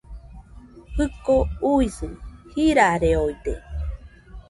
[0.95, 1.35] Jɨko
[1.71, 2.07] uisɨ
[2.55, 3.53] jirareoide